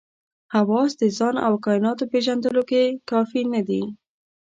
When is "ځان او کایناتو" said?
1.17-2.03